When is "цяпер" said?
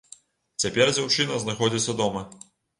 0.63-0.93